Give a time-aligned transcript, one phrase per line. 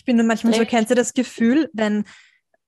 [0.00, 0.62] Ich bin nur manchmal Echt?
[0.62, 2.04] so, kennst du das Gefühl, wenn,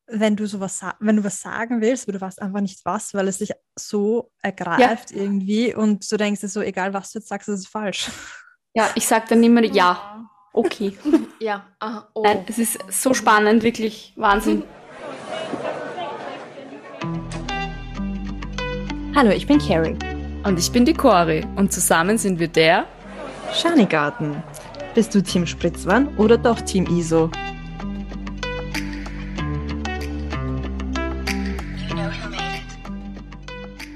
[0.06, 3.26] wenn du sowas wenn du was sagen willst, aber du weißt einfach nicht was, weil
[3.26, 5.22] es dich so ergreift ja.
[5.22, 8.10] irgendwie und du denkst dir so, egal was du jetzt sagst, das ist falsch.
[8.74, 10.28] Ja, ich sage dann immer ja.
[10.52, 10.94] Okay.
[11.40, 12.22] ja, aha, oh.
[12.22, 14.64] Nein, es ist so spannend, wirklich Wahnsinn.
[19.14, 19.96] Hallo, ich bin Carrie.
[20.44, 22.86] Und ich bin die Cori und zusammen sind wir der
[23.54, 24.42] Schanigarten.
[24.94, 27.30] Bist du Team Spritzwan oder doch Team ISO?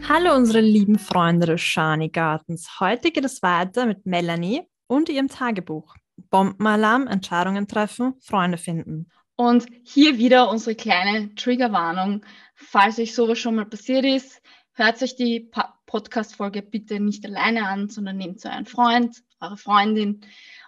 [0.08, 2.80] Hallo unsere lieben Freunde des Schanigartens.
[2.80, 5.96] Heute geht es weiter mit Melanie und ihrem Tagebuch.
[6.30, 9.10] Bombenalarm, Entscheidungen treffen, Freunde finden.
[9.36, 12.24] Und hier wieder unsere kleine Triggerwarnung.
[12.54, 14.40] Falls euch sowas schon mal passiert ist,
[14.72, 15.50] hört euch die
[15.84, 20.22] Podcast-Folge bitte nicht alleine an, sondern nehmt so einen Freund, eure Freundin,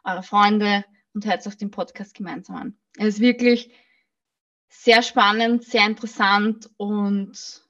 [0.09, 2.79] eure Freunde und hört euch den Podcast gemeinsam an.
[2.97, 3.73] Es ist wirklich
[4.69, 7.63] sehr spannend, sehr interessant und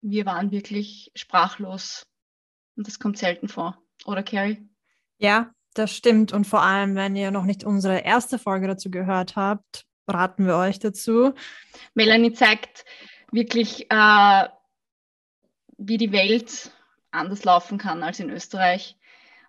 [0.00, 2.06] wir waren wirklich sprachlos.
[2.76, 3.78] Und das kommt selten vor.
[4.04, 4.68] Oder Carrie?
[5.18, 6.32] Ja, das stimmt.
[6.32, 10.56] Und vor allem, wenn ihr noch nicht unsere erste Folge dazu gehört habt, raten wir
[10.56, 11.34] euch dazu.
[11.94, 12.84] Melanie zeigt
[13.32, 14.48] wirklich, äh,
[15.78, 16.70] wie die Welt
[17.10, 18.96] anders laufen kann als in Österreich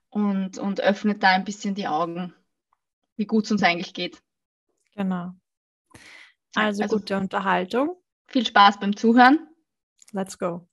[0.10, 2.34] und, und öffnet da ein bisschen die Augen,
[3.18, 4.22] wie gut es uns eigentlich geht.
[4.96, 5.34] Genau.
[6.56, 7.98] Also, also gute Unterhaltung.
[8.28, 9.48] Viel Spaß beim Zuhören.
[10.12, 10.68] Let's go.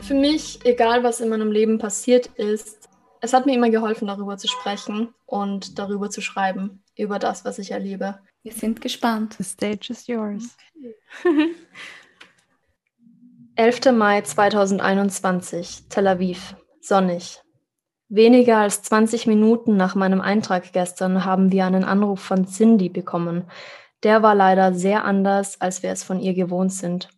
[0.00, 2.88] Für mich, egal was in meinem Leben passiert ist,
[3.20, 7.58] es hat mir immer geholfen, darüber zu sprechen und darüber zu schreiben, über das, was
[7.58, 8.18] ich erlebe.
[8.42, 9.34] Wir sind gespannt.
[9.38, 10.56] The stage is yours.
[11.24, 11.54] Okay.
[13.54, 13.92] 11.
[13.92, 17.42] Mai 2021, Tel Aviv, sonnig.
[18.08, 23.44] Weniger als 20 Minuten nach meinem Eintrag gestern haben wir einen Anruf von Cindy bekommen.
[24.04, 27.10] Der war leider sehr anders, als wir es von ihr gewohnt sind.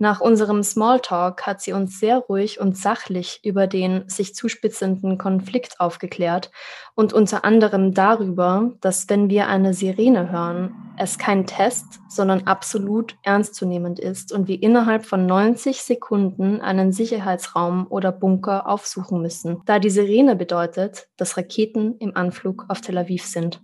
[0.00, 5.80] Nach unserem Smalltalk hat sie uns sehr ruhig und sachlich über den sich zuspitzenden Konflikt
[5.80, 6.52] aufgeklärt
[6.94, 13.16] und unter anderem darüber, dass wenn wir eine Sirene hören, es kein Test, sondern absolut
[13.24, 19.80] ernstzunehmend ist und wir innerhalb von 90 Sekunden einen Sicherheitsraum oder Bunker aufsuchen müssen, da
[19.80, 23.60] die Sirene bedeutet, dass Raketen im Anflug auf Tel Aviv sind.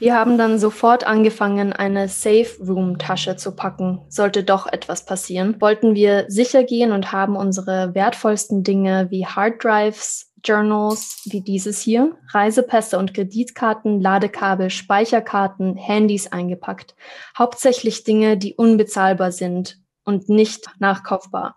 [0.00, 4.00] Wir haben dann sofort angefangen, eine Safe Room Tasche zu packen.
[4.08, 9.64] Sollte doch etwas passieren, wollten wir sicher gehen und haben unsere wertvollsten Dinge wie Hard
[9.64, 16.94] Drives, Journals wie dieses hier, Reisepässe und Kreditkarten, Ladekabel, Speicherkarten, Handys eingepackt.
[17.36, 21.56] Hauptsächlich Dinge, die unbezahlbar sind und nicht nachkaufbar.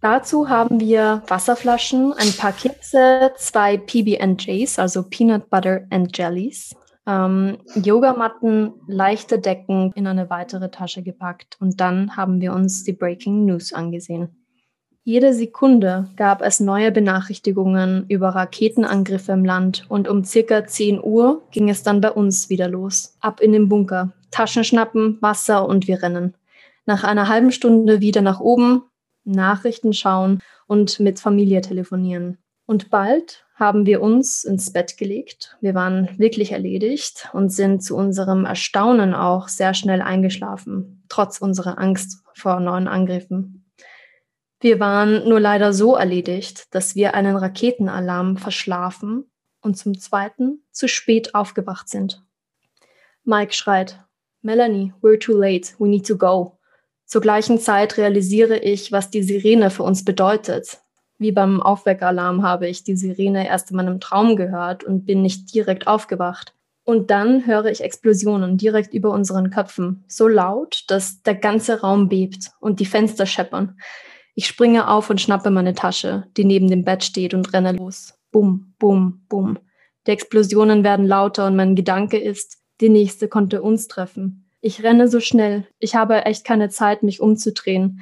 [0.00, 6.74] Dazu haben wir Wasserflaschen, ein paar Kekse, zwei PB&Js, also Peanut Butter and Jellies,
[7.06, 12.92] ähm, Yogamatten, leichte Decken in eine weitere Tasche gepackt und dann haben wir uns die
[12.92, 14.42] Breaking News angesehen.
[15.04, 21.42] Jede Sekunde gab es neue Benachrichtigungen über Raketenangriffe im Land und um circa 10 Uhr
[21.50, 23.16] ging es dann bei uns wieder los.
[23.20, 26.34] Ab in den Bunker, Taschen schnappen, Wasser und wir rennen.
[26.86, 28.82] Nach einer halben Stunde wieder nach oben,
[29.24, 32.38] Nachrichten schauen und mit Familie telefonieren.
[32.66, 35.56] Und bald haben wir uns ins Bett gelegt.
[35.60, 41.78] Wir waren wirklich erledigt und sind zu unserem Erstaunen auch sehr schnell eingeschlafen, trotz unserer
[41.78, 43.70] Angst vor neuen Angriffen.
[44.60, 49.30] Wir waren nur leider so erledigt, dass wir einen Raketenalarm verschlafen
[49.60, 52.22] und zum zweiten zu spät aufgewacht sind.
[53.24, 53.98] Mike schreit,
[54.40, 56.58] Melanie, we're too late, we need to go.
[57.04, 60.80] Zur gleichen Zeit realisiere ich, was die Sirene für uns bedeutet.
[61.22, 65.54] Wie beim Aufweckalarm habe ich die Sirene erst in meinem Traum gehört und bin nicht
[65.54, 66.52] direkt aufgewacht.
[66.82, 72.08] Und dann höre ich Explosionen direkt über unseren Köpfen, so laut, dass der ganze Raum
[72.08, 73.78] bebt und die Fenster scheppern.
[74.34, 78.14] Ich springe auf und schnappe meine Tasche, die neben dem Bett steht, und renne los.
[78.32, 79.60] Bum, bum, bum.
[80.08, 84.50] Die Explosionen werden lauter und mein Gedanke ist, die nächste konnte uns treffen.
[84.60, 85.68] Ich renne so schnell.
[85.78, 88.00] Ich habe echt keine Zeit, mich umzudrehen.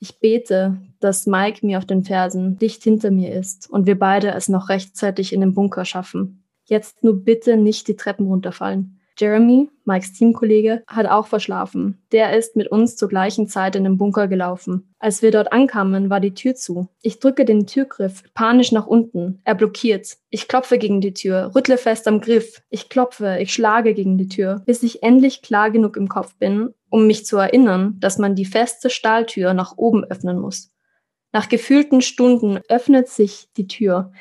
[0.00, 4.28] Ich bete, dass Mike mir auf den Fersen dicht hinter mir ist und wir beide
[4.28, 6.44] es noch rechtzeitig in den Bunker schaffen.
[6.64, 8.98] Jetzt nur bitte nicht die Treppen runterfallen.
[9.18, 11.98] Jeremy, Mikes Teamkollege, hat auch verschlafen.
[12.12, 14.94] Der ist mit uns zur gleichen Zeit in den Bunker gelaufen.
[15.00, 16.88] Als wir dort ankamen, war die Tür zu.
[17.02, 19.40] Ich drücke den Türgriff panisch nach unten.
[19.44, 20.16] Er blockiert.
[20.30, 22.62] Ich klopfe gegen die Tür, rüttle fest am Griff.
[22.70, 26.74] Ich klopfe, ich schlage gegen die Tür, bis ich endlich klar genug im Kopf bin,
[26.90, 30.72] um mich zu erinnern, dass man die feste Stahltür nach oben öffnen muss.
[31.32, 34.12] Nach gefühlten Stunden öffnet sich die Tür.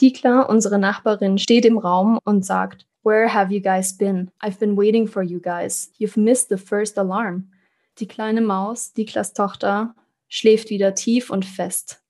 [0.00, 4.30] Dikla, unsere Nachbarin, steht im Raum und sagt, Where have you guys been?
[4.40, 5.92] I've been waiting for you guys.
[5.98, 7.50] You've missed the first alarm.
[7.98, 9.94] Die kleine Maus, Diklas Tochter,
[10.28, 12.02] schläft wieder tief und fest.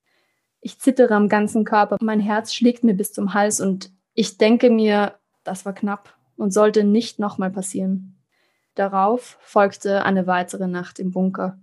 [0.60, 4.70] Ich zittere am ganzen Körper, mein Herz schlägt mir bis zum Hals und ich denke
[4.70, 8.21] mir, das war knapp und sollte nicht nochmal passieren.
[8.74, 11.58] Darauf folgte eine weitere Nacht im Bunker.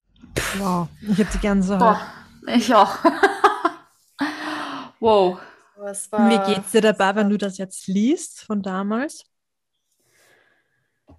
[0.58, 2.02] Wow, ich habe die ganze Boah,
[2.48, 2.98] ich auch.
[5.00, 5.40] wow.
[5.76, 9.26] Wie geht's dir dabei, wenn du das jetzt liest von damals?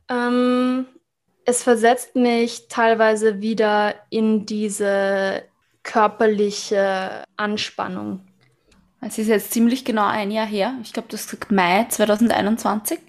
[0.08, 0.86] Ähm,
[1.44, 5.44] es versetzt mich teilweise wieder in diese
[5.82, 8.20] körperliche Anspannung.
[9.00, 10.74] Es ist jetzt ziemlich genau ein Jahr her.
[10.82, 13.00] Ich glaube, das ist Mai 2021.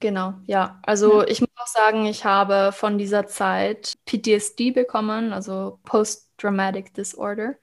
[0.00, 0.80] Genau, ja.
[0.82, 1.28] Also ja.
[1.28, 7.54] ich muss sagen, ich habe von dieser Zeit PTSD bekommen, also Post-Dramatic Disorder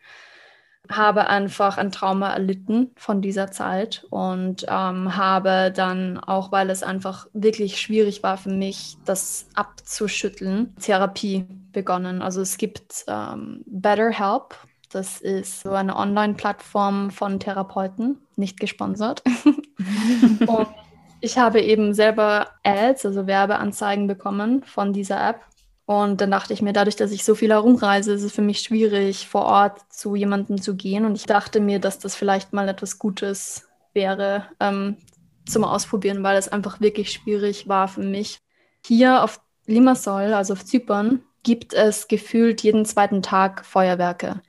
[0.92, 6.84] habe einfach ein Trauma erlitten von dieser Zeit und ähm, habe dann auch, weil es
[6.84, 12.22] einfach wirklich schwierig war für mich, das abzuschütteln, Therapie begonnen.
[12.22, 14.56] Also es gibt ähm, BetterHelp.
[14.90, 19.22] Das ist so eine Online-Plattform von Therapeuten, nicht gesponsert.
[20.48, 20.68] und
[21.22, 25.42] ich habe eben selber Ads, also Werbeanzeigen bekommen von dieser App
[25.88, 28.60] und dann dachte ich mir, dadurch, dass ich so viel herumreise, ist es für mich
[28.60, 31.06] schwierig, vor Ort zu jemandem zu gehen.
[31.06, 34.98] Und ich dachte mir, dass das vielleicht mal etwas Gutes wäre ähm,
[35.46, 38.40] zum Ausprobieren, weil es einfach wirklich schwierig war für mich.
[38.86, 44.42] Hier auf Limassol, also auf Zypern, gibt es gefühlt jeden zweiten Tag Feuerwerke.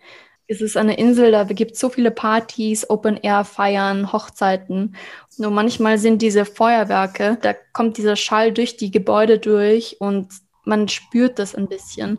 [0.51, 4.97] Es ist eine Insel, da gibt es so viele Partys, Open-Air-Feiern, Hochzeiten.
[5.37, 10.29] Nur manchmal sind diese Feuerwerke, da kommt dieser Schall durch die Gebäude durch und
[10.65, 12.19] man spürt das ein bisschen.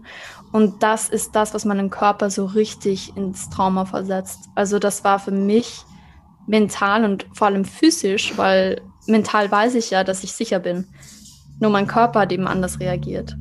[0.52, 4.40] Und das ist das, was meinen Körper so richtig ins Trauma versetzt.
[4.54, 5.82] Also das war für mich
[6.46, 10.88] mental und vor allem physisch, weil mental weiß ich ja, dass ich sicher bin.
[11.60, 13.36] Nur mein Körper hat eben anders reagiert.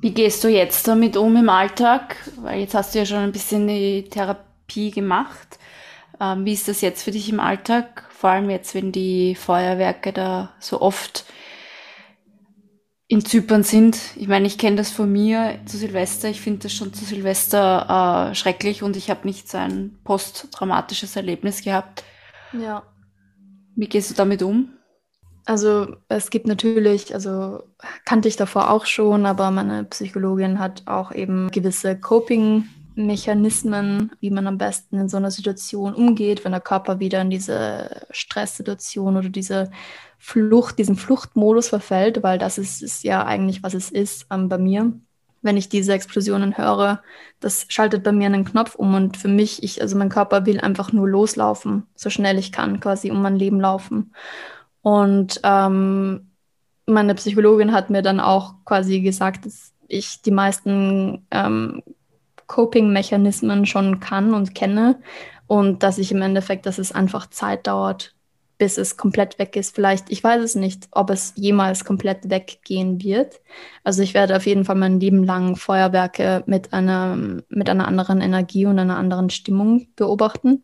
[0.00, 2.16] Wie gehst du jetzt damit um im Alltag?
[2.36, 5.58] Weil jetzt hast du ja schon ein bisschen die Therapie gemacht.
[6.18, 8.06] Ähm, wie ist das jetzt für dich im Alltag?
[8.10, 11.24] Vor allem jetzt, wenn die Feuerwerke da so oft
[13.08, 13.98] in Zypern sind.
[14.16, 16.28] Ich meine, ich kenne das von mir zu Silvester.
[16.28, 21.16] Ich finde das schon zu Silvester äh, schrecklich und ich habe nicht so ein posttraumatisches
[21.16, 22.04] Erlebnis gehabt.
[22.52, 22.84] Ja.
[23.74, 24.79] Wie gehst du damit um?
[25.44, 27.62] Also es gibt natürlich, also
[28.04, 34.46] kannte ich davor auch schon, aber meine Psychologin hat auch eben gewisse Coping-Mechanismen, wie man
[34.46, 39.30] am besten in so einer Situation umgeht, wenn der Körper wieder in diese Stresssituation oder
[39.30, 39.70] diese
[40.18, 44.58] Flucht, diesen Fluchtmodus verfällt, weil das ist, ist ja eigentlich, was es ist ähm, bei
[44.58, 44.92] mir.
[45.42, 47.02] Wenn ich diese Explosionen höre,
[47.40, 50.60] das schaltet bei mir einen Knopf um und für mich, ich, also mein Körper will
[50.60, 54.12] einfach nur loslaufen, so schnell ich kann, quasi um mein Leben laufen.
[54.82, 56.30] Und ähm,
[56.86, 61.82] meine Psychologin hat mir dann auch quasi gesagt, dass ich die meisten ähm,
[62.46, 65.00] Coping-Mechanismen schon kann und kenne
[65.46, 68.14] und dass ich im Endeffekt, dass es einfach Zeit dauert,
[68.58, 69.74] bis es komplett weg ist.
[69.74, 73.40] Vielleicht, ich weiß es nicht, ob es jemals komplett weggehen wird.
[73.84, 77.16] Also ich werde auf jeden Fall mein Leben lang Feuerwerke mit einer,
[77.48, 80.62] mit einer anderen Energie und einer anderen Stimmung beobachten,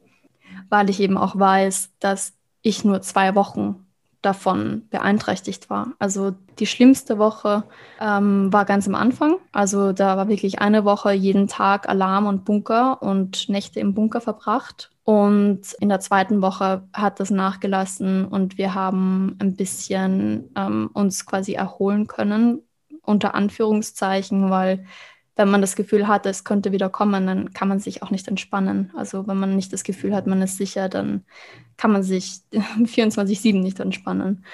[0.69, 3.85] weil ich eben auch weiß, dass ich nur zwei Wochen
[4.26, 5.92] davon beeinträchtigt war.
[5.98, 7.62] Also die schlimmste Woche
[8.00, 9.36] ähm, war ganz am Anfang.
[9.52, 14.20] Also da war wirklich eine Woche jeden Tag Alarm und Bunker und Nächte im Bunker
[14.20, 14.90] verbracht.
[15.04, 21.24] Und in der zweiten Woche hat das nachgelassen und wir haben ein bisschen ähm, uns
[21.26, 22.62] quasi erholen können,
[23.02, 24.84] unter Anführungszeichen, weil
[25.36, 28.26] wenn man das Gefühl hat, es könnte wieder kommen, dann kann man sich auch nicht
[28.26, 28.90] entspannen.
[28.96, 31.24] Also wenn man nicht das Gefühl hat, man ist sicher, dann
[31.76, 34.44] kann man sich 24-7 nicht entspannen.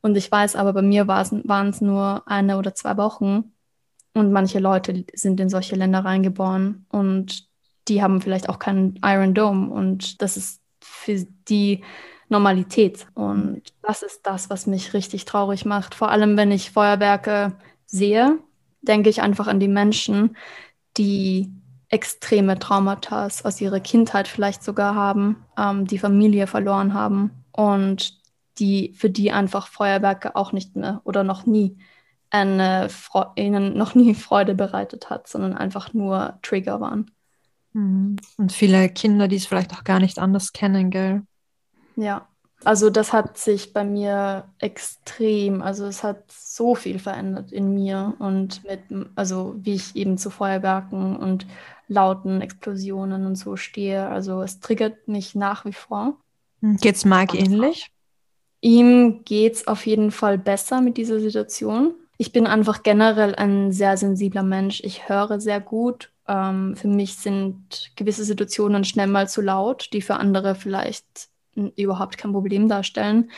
[0.00, 3.52] Und ich weiß aber, bei mir waren es nur eine oder zwei Wochen
[4.14, 7.48] und manche Leute sind in solche Länder reingeboren und
[7.88, 11.84] die haben vielleicht auch keinen Iron Dome und das ist für die
[12.28, 13.06] Normalität.
[13.14, 15.94] Und das ist das, was mich richtig traurig macht.
[15.94, 17.56] Vor allem, wenn ich Feuerwerke
[17.86, 18.38] sehe,
[18.82, 20.36] denke ich einfach an die Menschen,
[20.96, 21.50] die
[21.88, 28.18] extreme Traumata aus ihrer Kindheit vielleicht sogar haben, ähm, die Familie verloren haben und
[28.58, 31.76] die für die einfach Feuerwerke auch nicht mehr oder noch nie
[32.30, 32.88] eine
[33.36, 37.10] ihnen noch nie Freude bereitet hat, sondern einfach nur Trigger waren.
[37.74, 38.16] Mhm.
[38.38, 41.22] Und viele Kinder, die es vielleicht auch gar nicht anders kennen, gell?
[41.94, 42.26] Ja,
[42.64, 48.14] also das hat sich bei mir extrem, also es hat so viel verändert in mir
[48.18, 48.80] und mit,
[49.14, 51.46] also wie ich eben zu Feuerwerken und
[51.88, 54.06] lauten Explosionen und so stehe.
[54.06, 56.16] Also es triggert mich nach wie vor.
[56.60, 57.90] Geht es Mike ähnlich?
[58.60, 61.94] Ihm geht es auf jeden Fall besser mit dieser Situation.
[62.18, 64.80] Ich bin einfach generell ein sehr sensibler Mensch.
[64.84, 66.12] Ich höre sehr gut.
[66.28, 72.18] Ähm, für mich sind gewisse Situationen schnell mal zu laut, die für andere vielleicht überhaupt
[72.18, 73.30] kein Problem darstellen.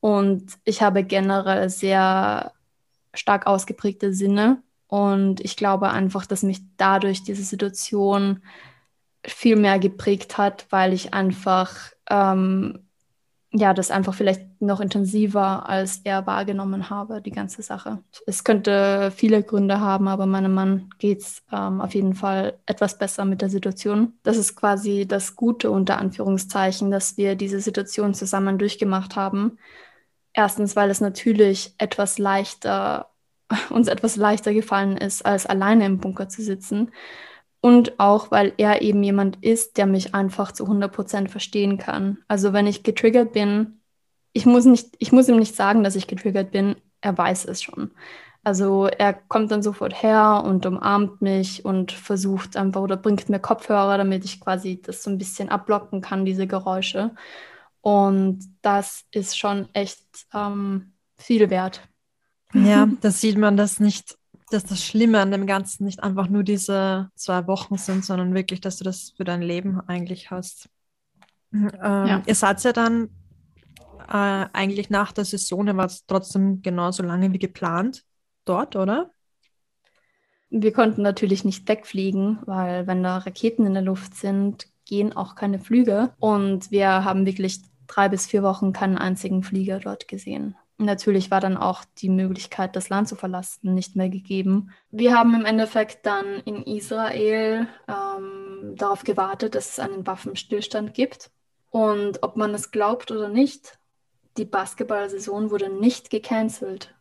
[0.00, 2.52] Und ich habe generell sehr
[3.14, 4.62] stark ausgeprägte Sinne.
[4.86, 8.42] Und ich glaube einfach, dass mich dadurch diese Situation
[9.26, 11.76] viel mehr geprägt hat, weil ich einfach
[12.08, 12.87] ähm,
[13.58, 17.98] ja, das einfach vielleicht noch intensiver als er wahrgenommen habe, die ganze Sache.
[18.26, 22.98] Es könnte viele Gründe haben, aber meinem Mann geht es ähm, auf jeden Fall etwas
[22.98, 24.14] besser mit der Situation.
[24.22, 29.58] Das ist quasi das Gute unter Anführungszeichen, dass wir diese Situation zusammen durchgemacht haben.
[30.32, 33.10] Erstens, weil es natürlich etwas leichter,
[33.70, 36.92] uns etwas leichter gefallen ist, als alleine im Bunker zu sitzen.
[37.60, 42.18] Und auch, weil er eben jemand ist, der mich einfach zu 100% verstehen kann.
[42.28, 43.80] Also wenn ich getriggert bin,
[44.32, 47.62] ich muss, nicht, ich muss ihm nicht sagen, dass ich getriggert bin, er weiß es
[47.62, 47.90] schon.
[48.44, 53.40] Also er kommt dann sofort her und umarmt mich und versucht einfach oder bringt mir
[53.40, 57.14] Kopfhörer, damit ich quasi das so ein bisschen abblocken kann, diese Geräusche.
[57.80, 60.00] Und das ist schon echt
[60.32, 61.82] ähm, viel wert.
[62.54, 64.17] Ja, da sieht man das nicht
[64.50, 68.60] dass das Schlimme an dem Ganzen nicht einfach nur diese zwei Wochen sind, sondern wirklich,
[68.60, 70.68] dass du das für dein Leben eigentlich hast.
[71.50, 72.22] Mhm, ähm, ja.
[72.26, 73.10] Ihr seid ja dann
[74.08, 78.04] äh, eigentlich nach der Saison, war es trotzdem genauso lange wie geplant
[78.44, 79.10] dort, oder?
[80.50, 85.34] Wir konnten natürlich nicht wegfliegen, weil wenn da Raketen in der Luft sind, gehen auch
[85.34, 86.14] keine Flüge.
[86.18, 90.56] Und wir haben wirklich drei bis vier Wochen keinen einzigen Flieger dort gesehen.
[90.80, 94.70] Natürlich war dann auch die Möglichkeit, das Land zu verlassen, nicht mehr gegeben.
[94.92, 101.30] Wir haben im Endeffekt dann in Israel ähm, darauf gewartet, dass es einen Waffenstillstand gibt.
[101.70, 103.78] Und ob man es glaubt oder nicht,
[104.36, 106.94] die Basketball-Saison wurde nicht gecancelt.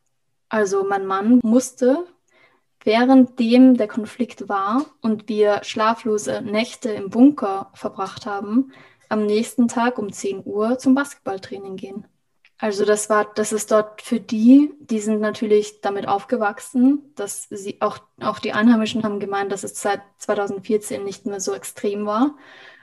[0.49, 2.07] Also mein Mann musste,
[2.83, 8.71] währenddem der Konflikt war und wir schlaflose Nächte im Bunker verbracht haben,
[9.07, 12.07] am nächsten Tag um 10 Uhr zum Basketballtraining gehen.
[12.59, 17.81] Also das war, das ist dort für die, die sind natürlich damit aufgewachsen, dass sie
[17.81, 22.35] auch, auch die Einheimischen haben gemeint, dass es seit 2014 nicht mehr so extrem war.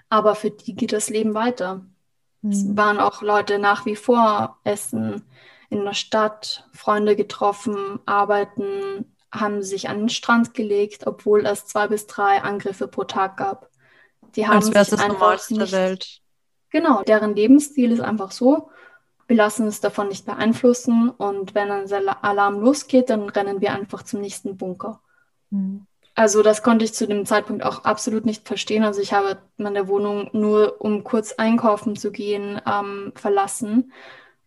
[0.09, 1.85] Aber für die geht das Leben weiter.
[2.43, 2.50] Mhm.
[2.50, 5.25] Es waren auch Leute nach wie vor essen
[5.71, 11.88] in der Stadt, Freunde getroffen, arbeiten, haben sich an den Strand gelegt, obwohl es zwei
[11.88, 13.71] bis drei Angriffe pro Tag gab.
[14.37, 16.21] Die haben Als sich das einfach nicht, der Welt.
[16.71, 18.71] Genau, deren Lebensstil ist einfach so
[19.26, 21.90] wir lassen uns davon nicht beeinflussen und wenn ein
[22.23, 25.00] Alarm losgeht, dann rennen wir einfach zum nächsten Bunker.
[25.50, 25.87] Mhm.
[26.14, 28.85] Also das konnte ich zu dem Zeitpunkt auch absolut nicht verstehen.
[28.85, 33.93] Also ich habe meine Wohnung nur, um kurz einkaufen zu gehen, ähm, verlassen.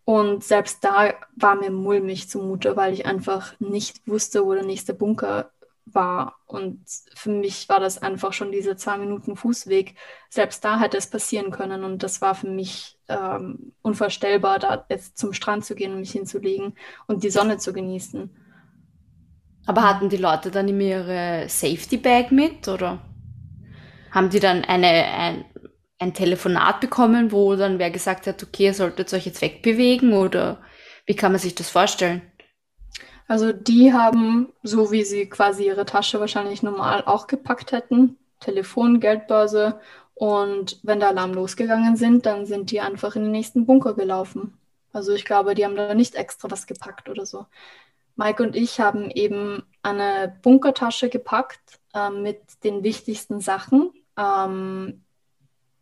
[0.06, 4.94] Und selbst da war mir mulmig zumute, weil ich einfach nicht wusste, wo der nächste
[4.94, 5.52] Bunker
[5.94, 6.38] war.
[6.46, 6.82] Und
[7.16, 9.96] für mich war das einfach schon diese zwei Minuten Fußweg.
[10.30, 11.84] Selbst da hätte es passieren können.
[11.84, 16.12] Und das war für mich ähm, unvorstellbar, da jetzt zum Strand zu gehen und mich
[16.12, 16.76] hinzulegen
[17.08, 18.30] und die Sonne zu genießen.
[19.66, 23.00] Aber hatten die Leute dann immer ihre Safety Bag mit oder
[24.12, 25.46] haben die dann eine, ein,
[26.00, 30.62] ein Telefonat bekommen, wo dann wer gesagt hat, okay, ihr solltet euch jetzt wegbewegen oder
[31.06, 32.22] wie kann man sich das vorstellen?
[33.28, 39.00] Also die haben, so wie sie quasi ihre Tasche wahrscheinlich normal auch gepackt hätten, Telefon,
[39.00, 39.80] Geldbörse
[40.14, 44.58] und wenn der Alarm losgegangen sind, dann sind die einfach in den nächsten Bunker gelaufen.
[44.94, 47.46] Also ich glaube, die haben da nicht extra was gepackt oder so.
[48.16, 53.92] Mike und ich haben eben eine Bunkertasche gepackt äh, mit den wichtigsten Sachen.
[54.18, 55.04] Ähm,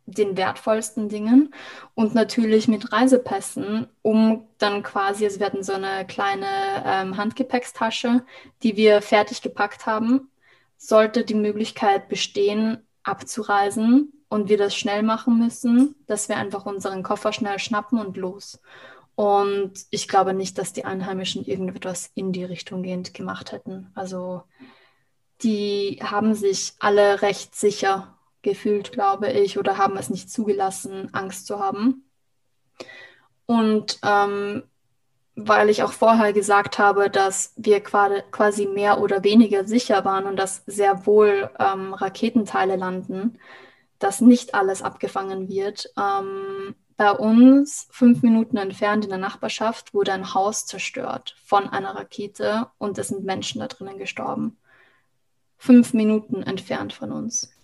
[0.06, 1.52] den wertvollsten Dingen
[1.94, 6.46] und natürlich mit Reisepässen, um dann quasi, also wir hatten so eine kleine
[6.84, 8.24] ähm, Handgepäckstasche,
[8.62, 10.30] die wir fertig gepackt haben,
[10.78, 17.02] sollte die Möglichkeit bestehen, abzureisen und wir das schnell machen müssen, dass wir einfach unseren
[17.02, 18.60] Koffer schnell schnappen und los.
[19.16, 23.90] Und ich glaube nicht, dass die Einheimischen irgendetwas in die Richtung gehend gemacht hätten.
[23.94, 24.42] Also
[25.42, 28.15] die haben sich alle recht sicher
[28.46, 32.08] gefühlt, glaube ich, oder haben es nicht zugelassen, Angst zu haben.
[33.44, 34.62] Und ähm,
[35.34, 40.36] weil ich auch vorher gesagt habe, dass wir quasi mehr oder weniger sicher waren und
[40.36, 43.38] dass sehr wohl ähm, Raketenteile landen,
[43.98, 45.92] dass nicht alles abgefangen wird.
[45.98, 51.94] Ähm, bei uns, fünf Minuten entfernt in der Nachbarschaft, wurde ein Haus zerstört von einer
[51.96, 54.56] Rakete und es sind Menschen da drinnen gestorben.
[55.58, 57.55] Fünf Minuten entfernt von uns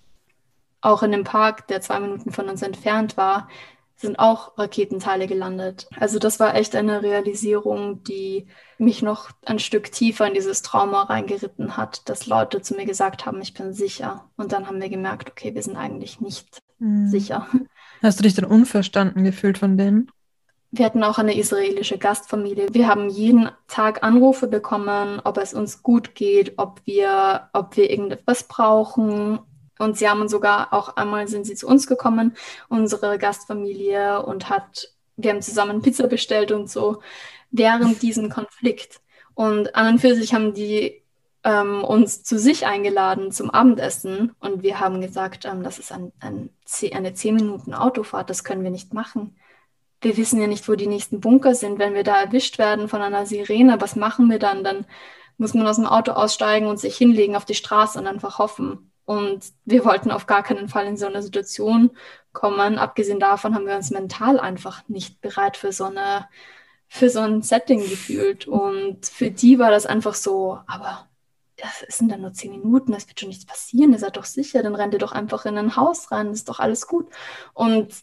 [0.83, 3.49] auch in dem Park, der zwei Minuten von uns entfernt war,
[3.97, 5.89] sind auch Raketenteile gelandet.
[5.99, 8.47] Also das war echt eine Realisierung, die
[8.77, 13.25] mich noch ein Stück tiefer in dieses Trauma reingeritten hat, dass Leute zu mir gesagt
[13.25, 14.29] haben, ich bin sicher.
[14.37, 17.09] Und dann haben wir gemerkt, okay, wir sind eigentlich nicht mhm.
[17.09, 17.47] sicher.
[18.03, 20.11] Hast du dich dann unverstanden gefühlt von denen?
[20.73, 22.73] Wir hatten auch eine israelische Gastfamilie.
[22.73, 27.91] Wir haben jeden Tag Anrufe bekommen, ob es uns gut geht, ob wir, ob wir
[27.91, 29.39] irgendetwas brauchen.
[29.83, 32.37] Und sie haben sogar auch einmal sind sie zu uns gekommen,
[32.69, 37.01] unsere Gastfamilie, und hat, wir haben zusammen Pizza bestellt und so
[37.51, 39.01] während diesem Konflikt.
[39.35, 41.03] Und an und für sich haben die
[41.45, 46.13] ähm, uns zu sich eingeladen zum Abendessen und wir haben gesagt, ähm, das ist ein,
[46.21, 46.51] ein,
[46.93, 49.37] eine zehn Minuten Autofahrt, das können wir nicht machen.
[50.01, 51.79] Wir wissen ja nicht, wo die nächsten Bunker sind.
[51.79, 54.65] Wenn wir da erwischt werden von einer Sirene, was machen wir dann?
[54.65, 54.85] Dann
[55.39, 58.92] muss man aus dem Auto aussteigen und sich hinlegen auf die Straße und einfach hoffen.
[59.05, 61.91] Und wir wollten auf gar keinen Fall in so eine Situation
[62.33, 62.79] kommen.
[62.79, 66.29] Abgesehen davon haben wir uns mental einfach nicht bereit für so eine,
[66.89, 68.47] für so ein Setting gefühlt.
[68.47, 71.09] Und für die war das einfach so, aber
[71.89, 74.63] es sind dann nur zehn Minuten, es wird schon nichts passieren, ihr seid doch sicher,
[74.63, 77.09] dann rennt ihr doch einfach in ein Haus rein, ist doch alles gut.
[77.55, 77.95] Und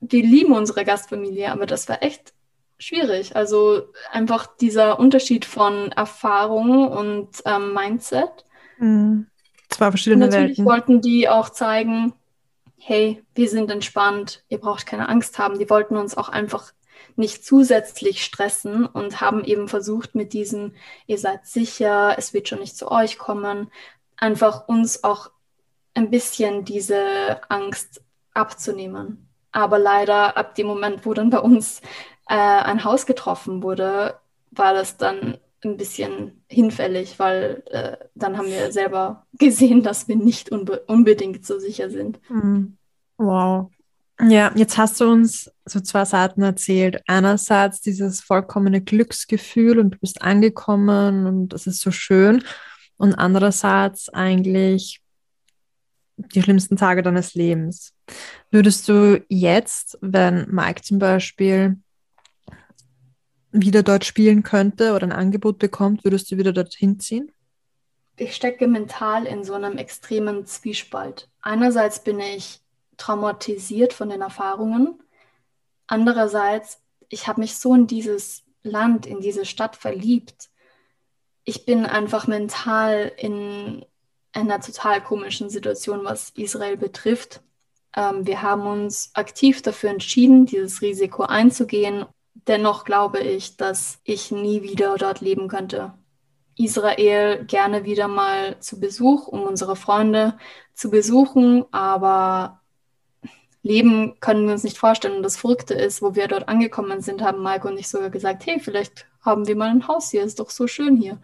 [0.00, 2.34] wir lieben unsere Gastfamilie, aber das war echt
[2.78, 3.36] schwierig.
[3.36, 8.44] Also einfach dieser Unterschied von Erfahrung und ähm, Mindset.
[8.78, 9.28] Mhm.
[9.76, 10.64] Zwei verschiedene Natürlich Welten.
[10.64, 12.14] wollten die auch zeigen,
[12.78, 15.58] hey, wir sind entspannt, ihr braucht keine Angst haben.
[15.58, 16.72] Die wollten uns auch einfach
[17.14, 20.72] nicht zusätzlich stressen und haben eben versucht mit diesem,
[21.06, 23.70] ihr seid sicher, es wird schon nicht zu euch kommen,
[24.16, 25.30] einfach uns auch
[25.92, 28.02] ein bisschen diese Angst
[28.32, 29.28] abzunehmen.
[29.52, 31.82] Aber leider ab dem Moment, wo dann bei uns
[32.30, 34.18] äh, ein Haus getroffen wurde,
[34.52, 35.36] war das dann
[35.66, 41.44] ein bisschen hinfällig, weil äh, dann haben wir selber gesehen, dass wir nicht unbe unbedingt
[41.44, 42.18] so sicher sind.
[42.28, 42.76] Mhm.
[43.18, 43.70] Wow.
[44.20, 47.02] Ja, jetzt hast du uns so zwei Seiten erzählt.
[47.06, 52.42] Einerseits dieses vollkommene Glücksgefühl und du bist angekommen und das ist so schön.
[52.96, 55.02] Und andererseits eigentlich
[56.16, 57.92] die schlimmsten Tage deines Lebens.
[58.50, 61.76] Würdest du jetzt, wenn Mike zum Beispiel
[63.60, 67.32] wieder dort spielen könnte oder ein Angebot bekommt, würdest du wieder dorthin ziehen?
[68.16, 71.28] Ich stecke mental in so einem extremen Zwiespalt.
[71.42, 72.60] Einerseits bin ich
[72.96, 75.02] traumatisiert von den Erfahrungen.
[75.86, 80.48] Andererseits, ich habe mich so in dieses Land, in diese Stadt verliebt.
[81.44, 83.84] Ich bin einfach mental in
[84.32, 87.42] einer total komischen Situation, was Israel betrifft.
[87.94, 92.06] Ähm, wir haben uns aktiv dafür entschieden, dieses Risiko einzugehen.
[92.46, 95.94] Dennoch glaube ich, dass ich nie wieder dort leben könnte.
[96.56, 100.38] Israel gerne wieder mal zu Besuch, um unsere Freunde
[100.74, 102.60] zu besuchen, aber
[103.62, 105.16] leben können wir uns nicht vorstellen.
[105.16, 108.46] Und das Verrückte ist, wo wir dort angekommen sind, haben Mike und ich sogar gesagt,
[108.46, 111.18] hey, vielleicht haben wir mal ein Haus hier, ist doch so schön hier.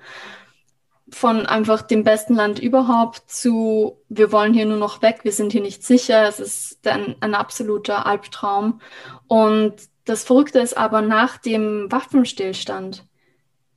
[1.08, 5.52] Von einfach dem besten Land überhaupt zu, wir wollen hier nur noch weg, wir sind
[5.52, 8.80] hier nicht sicher, es ist ein, ein absoluter Albtraum.
[9.28, 13.06] Und das Verrückte ist aber, nach dem Waffenstillstand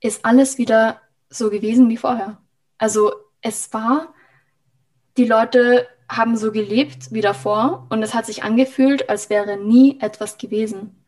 [0.00, 2.38] ist alles wieder so gewesen wie vorher.
[2.78, 4.14] Also es war,
[5.16, 9.98] die Leute haben so gelebt wie davor und es hat sich angefühlt, als wäre nie
[10.00, 11.02] etwas gewesen.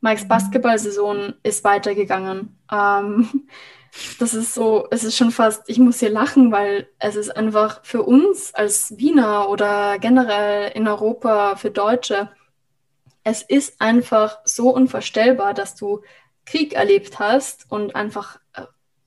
[0.00, 0.28] Mikes mhm.
[0.28, 2.56] Basketballsaison ist weitergegangen.
[2.70, 3.48] Ähm,
[4.18, 7.84] das ist so, es ist schon fast, ich muss hier lachen, weil es ist einfach
[7.84, 12.30] für uns als Wiener oder generell in Europa für Deutsche,
[13.26, 16.02] es ist einfach so unvorstellbar, dass du
[16.44, 18.62] Krieg erlebt hast und einfach äh,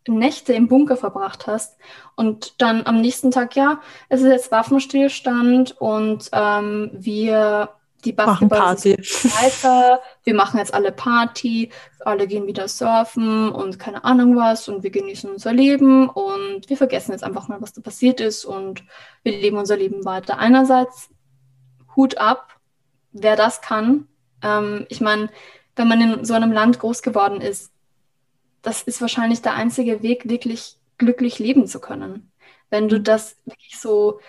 [0.10, 1.78] Nächte im Bunker verbracht hast
[2.18, 3.80] und dann am nächsten Tag, ja,
[4.10, 7.70] es ist jetzt Waffenstillstand und ähm, wir
[8.04, 14.36] die Basketball weiter, wir machen jetzt alle Party, alle gehen wieder surfen und keine Ahnung
[14.36, 18.20] was und wir genießen unser Leben und wir vergessen jetzt einfach mal, was da passiert
[18.20, 18.84] ist und
[19.24, 20.40] wir leben unser Leben weiter.
[20.40, 21.10] Einerseits
[21.96, 22.59] Hut ab,
[23.12, 24.08] wer das kann.
[24.44, 25.30] Ähm, ich meine,
[25.76, 27.72] wenn man in so einem Land groß geworden ist,
[28.62, 32.32] das ist wahrscheinlich der einzige Weg, wirklich glücklich leben zu können.
[32.70, 33.04] Wenn du mhm.
[33.04, 34.20] das wirklich so,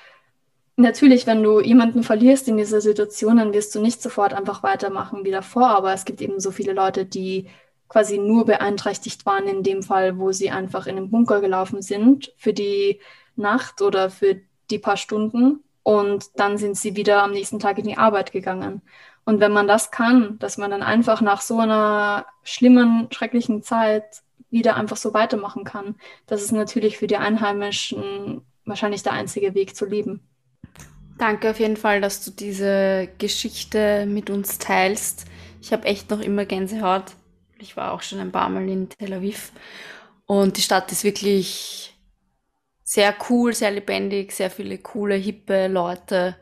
[0.77, 5.25] natürlich, wenn du jemanden verlierst in dieser Situation, dann wirst du nicht sofort einfach weitermachen
[5.25, 7.49] wie davor, aber es gibt eben so viele Leute, die
[7.89, 12.33] quasi nur beeinträchtigt waren in dem Fall, wo sie einfach in den Bunker gelaufen sind
[12.37, 13.01] für die
[13.35, 14.41] Nacht oder für
[14.71, 18.83] die paar Stunden und dann sind sie wieder am nächsten Tag in die Arbeit gegangen.
[19.25, 24.23] Und wenn man das kann, dass man dann einfach nach so einer schlimmen, schrecklichen Zeit
[24.51, 25.95] wieder einfach so weitermachen kann,
[26.27, 30.21] das ist natürlich für die Einheimischen wahrscheinlich der einzige Weg zu leben.
[31.19, 35.27] Danke auf jeden Fall, dass du diese Geschichte mit uns teilst.
[35.61, 37.13] Ich habe echt noch immer Gänsehaut.
[37.59, 39.53] Ich war auch schon ein paar Mal in Tel Aviv.
[40.25, 41.95] Und die Stadt ist wirklich
[42.91, 46.35] sehr cool, sehr lebendig, sehr viele coole, hippe Leute.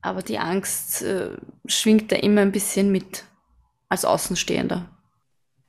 [0.00, 1.36] Aber die Angst äh,
[1.66, 3.24] schwingt da immer ein bisschen mit
[3.90, 4.88] als Außenstehender.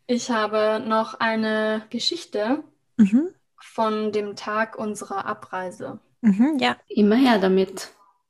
[0.06, 2.63] Ich habe noch eine Geschichte
[2.96, 3.28] mhm.
[3.60, 6.00] von dem Tag unserer Abreise.
[6.22, 6.78] Mhm, ja.
[6.88, 7.89] Immer her damit.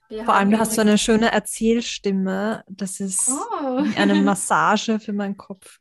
[0.09, 2.63] Wir Vor allem, du hast so eine schöne Erzählstimme.
[2.67, 3.83] Das ist oh.
[3.97, 5.77] eine Massage für meinen Kopf.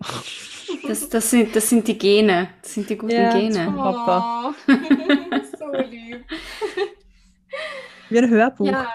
[0.87, 2.48] Das, das, sind, das sind die Gene.
[2.61, 3.74] Das sind die guten ja, Gene.
[3.78, 4.52] Oh.
[5.66, 6.24] so lieb.
[8.09, 8.66] Wie ein Hörbuch.
[8.66, 8.92] Ja,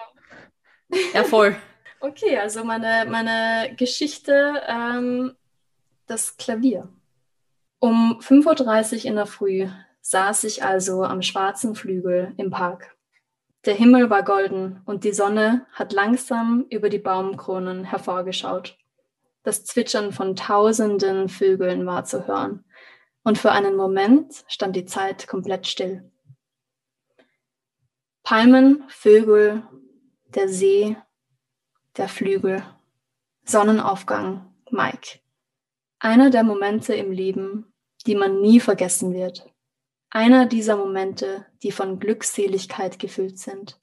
[1.13, 1.55] ja voll.
[1.99, 5.35] Okay, also meine, meine Geschichte, ähm,
[6.07, 6.89] das Klavier.
[7.79, 9.67] Um 5.30 Uhr in der Früh
[10.01, 12.95] saß ich also am schwarzen Flügel im Park.
[13.65, 18.77] Der Himmel war golden und die Sonne hat langsam über die Baumkronen hervorgeschaut.
[19.43, 22.65] Das Zwitschern von tausenden Vögeln war zu hören.
[23.23, 26.11] Und für einen Moment stand die Zeit komplett still.
[28.23, 29.63] Palmen, Vögel,
[30.35, 30.95] der See,
[31.97, 32.63] der Flügel,
[33.45, 35.19] Sonnenaufgang, Mike.
[35.99, 37.73] Einer der Momente im Leben,
[38.05, 39.45] die man nie vergessen wird.
[40.09, 43.79] Einer dieser Momente, die von Glückseligkeit gefüllt sind.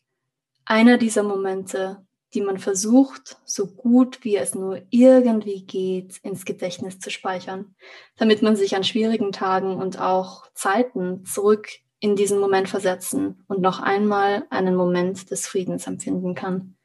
[0.64, 6.98] Einer dieser Momente, die man versucht, so gut wie es nur irgendwie geht, ins Gedächtnis
[6.98, 7.74] zu speichern,
[8.16, 11.68] damit man sich an schwierigen Tagen und auch Zeiten zurück
[12.00, 16.76] in diesen Moment versetzen und noch einmal einen Moment des Friedens empfinden kann.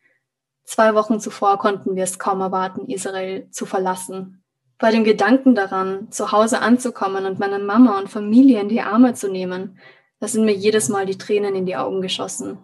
[0.64, 4.44] Zwei Wochen zuvor konnten wir es kaum erwarten, Israel zu verlassen,
[4.80, 9.14] bei dem Gedanken daran, zu Hause anzukommen und meine Mama und Familie in die Arme
[9.14, 9.80] zu nehmen,
[10.20, 12.58] da sind mir jedes Mal die Tränen in die Augen geschossen,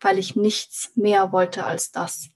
[0.00, 2.30] weil ich nichts mehr wollte als das.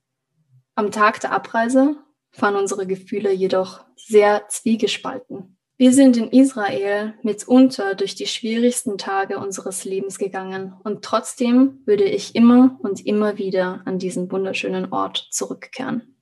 [0.74, 1.96] Am Tag der Abreise
[2.38, 5.54] waren unsere Gefühle jedoch sehr zwiegespalten.
[5.77, 12.05] Wir sind in Israel mitunter durch die schwierigsten Tage unseres Lebens gegangen und trotzdem würde
[12.05, 16.17] ich immer und immer wieder an diesen wunderschönen Ort zurückkehren.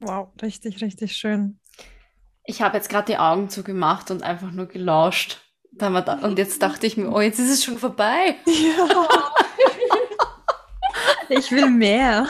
[0.00, 1.60] Wow, richtig, richtig schön.
[2.44, 5.42] Ich habe jetzt gerade die Augen zugemacht und einfach nur gelauscht.
[5.78, 8.36] und jetzt dachte ich mir, oh, jetzt ist es schon vorbei.
[8.46, 9.08] Ja.
[11.28, 12.28] ich will mehr.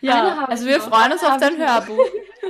[0.00, 1.98] Ja, also wir freuen uns auf dein Hörbuch.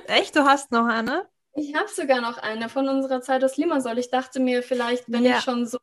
[0.06, 1.26] Echt, du hast noch eine?
[1.58, 3.98] Ich habe sogar noch eine von unserer Zeit aus Limassol.
[3.98, 5.38] Ich dachte mir vielleicht, wenn ja.
[5.38, 5.78] ich schon so,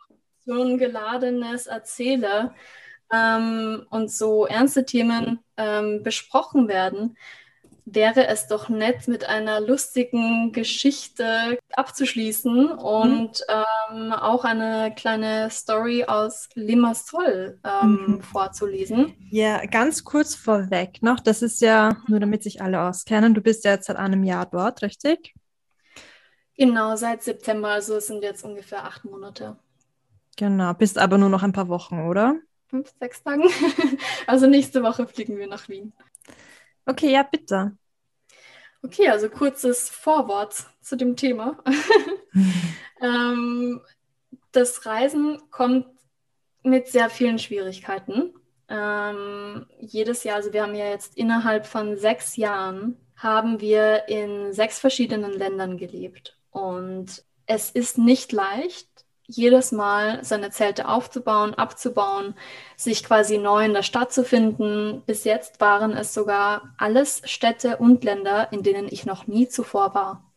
[0.45, 2.53] geladenes erzähle
[3.11, 7.17] ähm, und so ernste Themen ähm, besprochen werden,
[7.85, 13.95] wäre es doch nett, mit einer lustigen Geschichte abzuschließen und mhm.
[13.95, 18.21] ähm, auch eine kleine Story aus Limassol ähm, mhm.
[18.21, 19.13] vorzulesen.
[19.29, 23.65] Ja, ganz kurz vorweg noch, das ist ja, nur damit sich alle auskennen, du bist
[23.65, 25.35] ja jetzt seit einem Jahr dort, richtig?
[26.57, 29.57] Genau, seit September, also es sind jetzt ungefähr acht Monate.
[30.37, 32.37] Genau, bist aber nur noch ein paar Wochen, oder?
[32.67, 33.43] Fünf, sechs Tagen.
[34.27, 35.93] also nächste Woche fliegen wir nach Wien.
[36.85, 37.77] Okay, ja, bitte.
[38.83, 41.63] Okay, also kurzes Vorwort zu dem Thema.
[43.01, 43.81] ähm,
[44.51, 45.87] das Reisen kommt
[46.63, 48.33] mit sehr vielen Schwierigkeiten.
[48.67, 54.53] Ähm, jedes Jahr, also wir haben ja jetzt innerhalb von sechs Jahren, haben wir in
[54.53, 56.34] sechs verschiedenen Ländern gelebt.
[56.55, 58.87] Und es ist nicht leicht,
[59.27, 62.33] jedes Mal seine Zelte aufzubauen, abzubauen,
[62.77, 65.03] sich quasi neu in der Stadt zu finden.
[65.05, 69.93] Bis jetzt waren es sogar alles Städte und Länder, in denen ich noch nie zuvor
[69.95, 70.31] war.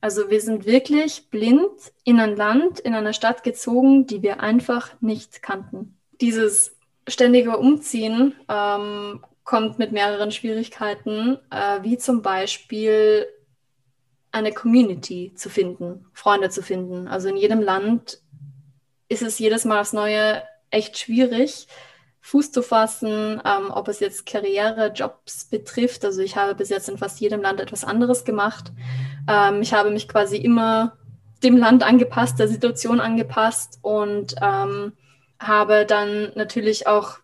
[0.00, 4.92] Also wir sind wirklich blind in ein Land, in eine Stadt gezogen, die wir einfach
[5.00, 5.98] nicht kannten.
[6.20, 6.76] Dieses
[7.08, 13.26] ständige Umziehen ähm, kommt mit mehreren Schwierigkeiten, äh, wie zum Beispiel
[14.32, 17.08] eine Community zu finden, Freunde zu finden.
[17.08, 18.20] Also in jedem Land
[19.08, 21.66] ist es jedes Mal aufs Neue echt schwierig,
[22.22, 26.04] Fuß zu fassen, ähm, ob es jetzt Karriere, Jobs betrifft.
[26.04, 28.72] Also ich habe bis jetzt in fast jedem Land etwas anderes gemacht.
[29.28, 30.96] Ähm, ich habe mich quasi immer
[31.42, 34.92] dem Land angepasst, der Situation angepasst und ähm,
[35.38, 37.18] habe dann natürlich auch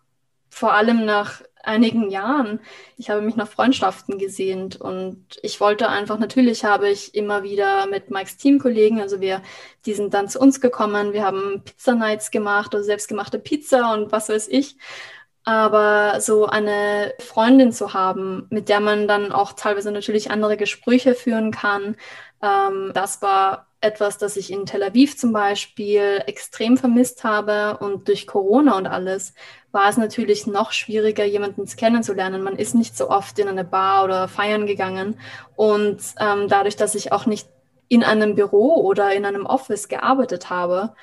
[0.49, 2.59] vor allem nach einigen Jahren.
[2.97, 7.87] Ich habe mich nach Freundschaften gesehnt und ich wollte einfach, natürlich habe ich immer wieder
[7.87, 9.41] mit Mikes Teamkollegen, also wir,
[9.85, 14.11] die sind dann zu uns gekommen, wir haben Pizza Nights gemacht, also selbstgemachte Pizza und
[14.11, 14.77] was weiß ich.
[15.43, 21.15] Aber so eine Freundin zu haben, mit der man dann auch teilweise natürlich andere Gespräche
[21.15, 21.95] führen kann,
[22.41, 27.77] ähm, das war etwas, das ich in Tel Aviv zum Beispiel extrem vermisst habe.
[27.77, 29.33] Und durch Corona und alles
[29.71, 32.41] war es natürlich noch schwieriger, jemanden kennenzulernen.
[32.41, 35.19] Man ist nicht so oft in eine Bar oder feiern gegangen.
[35.55, 37.47] Und ähm, dadurch, dass ich auch nicht
[37.87, 40.93] in einem Büro oder in einem Office gearbeitet habe,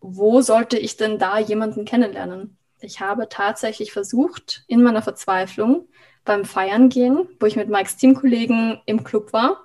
[0.00, 2.56] wo sollte ich denn da jemanden kennenlernen?
[2.80, 5.86] Ich habe tatsächlich versucht, in meiner Verzweiflung
[6.24, 9.64] beim Feiern gehen, wo ich mit Mikes Teamkollegen im Club war,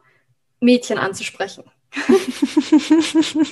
[0.59, 1.63] Mädchen anzusprechen.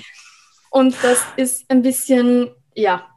[0.69, 3.07] und das ist ein bisschen, ja,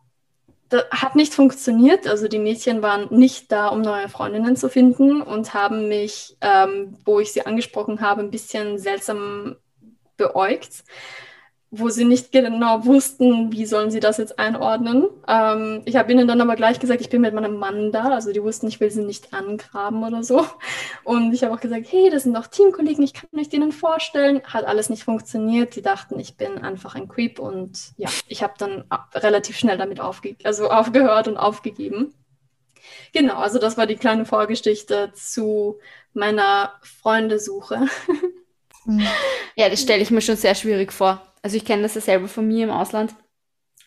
[0.69, 2.07] das hat nicht funktioniert.
[2.07, 6.97] Also die Mädchen waren nicht da, um neue Freundinnen zu finden und haben mich, ähm,
[7.05, 9.57] wo ich sie angesprochen habe, ein bisschen seltsam
[10.17, 10.85] beäugt
[11.71, 15.07] wo sie nicht genau wussten, wie sollen sie das jetzt einordnen.
[15.27, 18.11] Ähm, ich habe ihnen dann aber gleich gesagt, ich bin mit meinem Mann da.
[18.11, 20.47] Also die wussten, ich will sie nicht angraben oder so.
[21.05, 24.43] Und ich habe auch gesagt, hey, das sind doch Teamkollegen, ich kann mich denen vorstellen.
[24.45, 25.77] Hat alles nicht funktioniert.
[25.77, 27.39] Die dachten, ich bin einfach ein Creep.
[27.39, 32.15] Und ja, ich habe dann relativ schnell damit aufge also aufgehört und aufgegeben.
[33.13, 35.79] Genau, also das war die kleine Vorgeschichte zu
[36.15, 37.87] meiner Freundesuche.
[39.55, 41.21] Ja, das stelle ich mir schon sehr schwierig vor.
[41.43, 43.15] Also ich kenne das ja selber von mir im Ausland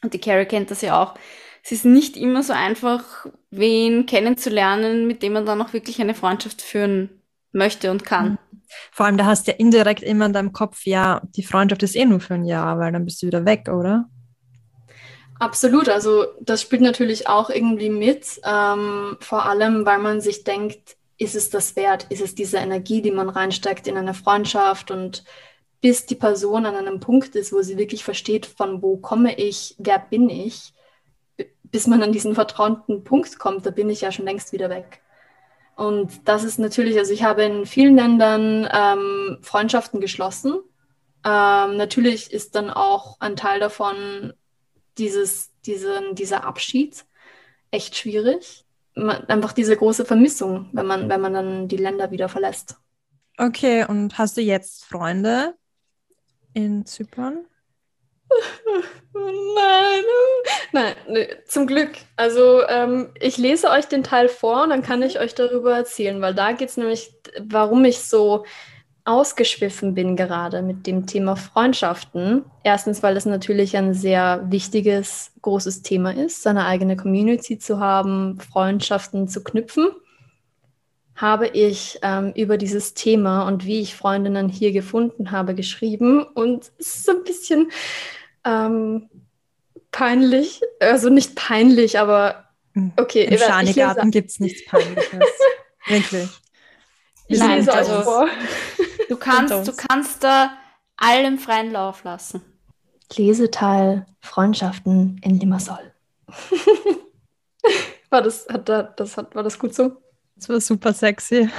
[0.03, 1.15] und die Carrie kennt das ja auch.
[1.63, 6.15] Es ist nicht immer so einfach, wen kennenzulernen, mit dem man dann auch wirklich eine
[6.15, 8.31] Freundschaft führen möchte und kann.
[8.31, 8.37] Mhm.
[8.91, 11.95] Vor allem, da hast du ja indirekt immer in deinem Kopf, ja, die Freundschaft ist
[11.95, 14.09] eh nur für ein Jahr, weil dann bist du wieder weg, oder?
[15.39, 20.97] Absolut, also das spielt natürlich auch irgendwie mit, ähm, vor allem, weil man sich denkt,
[21.17, 22.05] ist es das wert?
[22.09, 25.23] Ist es diese Energie, die man reinsteckt in eine Freundschaft und
[25.81, 29.75] bis die Person an einem Punkt ist, wo sie wirklich versteht, von wo komme ich,
[29.79, 30.73] wer bin ich,
[31.63, 35.01] bis man an diesen vertrauten Punkt kommt, da bin ich ja schon längst wieder weg.
[35.75, 40.59] Und das ist natürlich, also ich habe in vielen Ländern ähm, Freundschaften geschlossen.
[41.25, 44.33] Ähm, natürlich ist dann auch ein Teil davon
[44.97, 47.05] dieses, diesen, dieser Abschied
[47.71, 48.65] echt schwierig.
[48.95, 52.75] Einfach diese große Vermissung, wenn man, wenn man dann die Länder wieder verlässt.
[53.37, 55.55] Okay, und hast du jetzt Freunde,
[56.53, 57.45] in Zypern?
[59.13, 60.03] Nein,
[60.71, 61.91] nein, nee, zum Glück.
[62.15, 66.21] Also ähm, ich lese euch den Teil vor und dann kann ich euch darüber erzählen,
[66.21, 68.45] weil da geht es nämlich, warum ich so
[69.03, 72.45] ausgeschwiffen bin gerade mit dem Thema Freundschaften.
[72.63, 78.39] Erstens, weil es natürlich ein sehr wichtiges, großes Thema ist, seine eigene Community zu haben,
[78.39, 79.89] Freundschaften zu knüpfen
[81.21, 86.23] habe ich ähm, über dieses Thema und wie ich Freundinnen hier gefunden habe geschrieben.
[86.23, 87.71] Und es ist so ein bisschen
[88.43, 89.09] ähm,
[89.91, 90.61] peinlich.
[90.79, 92.93] Also nicht peinlich, aber hm.
[92.97, 93.25] okay.
[93.25, 95.13] Im Schanigarten gibt es nichts Peinliches.
[95.87, 96.29] Wirklich.
[97.27, 98.27] Ich Nein, lese also, euch vor.
[99.09, 100.53] Du kannst, du kannst da
[100.95, 102.41] allem freien Lauf lassen.
[103.13, 105.91] Leseteil Freundschaften in Limassol.
[108.09, 109.97] war, das, hat da, das hat, war das gut so?
[110.41, 111.49] Das war super sexy.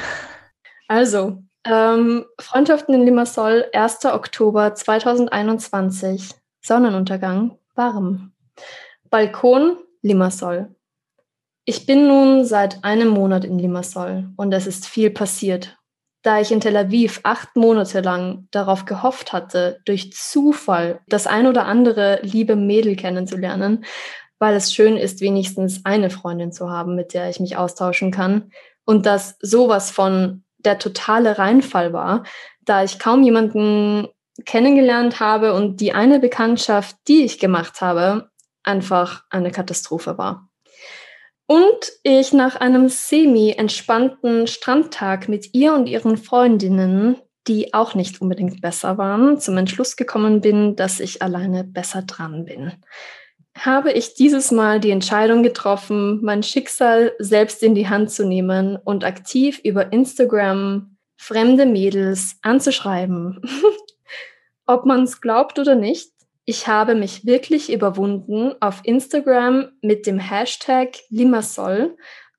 [0.88, 4.07] Also, ähm, Freundschaften in Limassol, 1.
[4.07, 6.31] Oktober 2021.
[6.61, 8.33] Sonnenuntergang, warm.
[9.09, 10.75] Balkon, Limassol.
[11.64, 15.79] Ich bin nun seit einem Monat in Limassol und es ist viel passiert.
[16.23, 21.47] Da ich in Tel Aviv acht Monate lang darauf gehofft hatte, durch Zufall das ein
[21.47, 23.85] oder andere liebe Mädel kennenzulernen,
[24.40, 28.51] weil es schön ist, wenigstens eine Freundin zu haben, mit der ich mich austauschen kann,
[28.85, 32.25] und dass sowas von der totale Reinfall war,
[32.61, 34.09] da ich kaum jemanden
[34.45, 38.31] kennengelernt habe und die eine Bekanntschaft, die ich gemacht habe,
[38.62, 40.49] einfach eine Katastrophe war.
[41.47, 47.16] Und ich nach einem semi-entspannten Strandtag mit ihr und ihren Freundinnen,
[47.49, 52.45] die auch nicht unbedingt besser waren, zum Entschluss gekommen bin, dass ich alleine besser dran
[52.45, 52.73] bin
[53.57, 58.77] habe ich dieses Mal die Entscheidung getroffen, mein Schicksal selbst in die Hand zu nehmen
[58.77, 63.41] und aktiv über Instagram fremde Mädels anzuschreiben.
[64.67, 66.11] Ob man es glaubt oder nicht,
[66.45, 71.97] ich habe mich wirklich überwunden, auf Instagram mit dem Hashtag Limassol